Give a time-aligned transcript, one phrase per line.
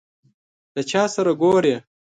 [0.75, 1.75] له چا سره ګورې؟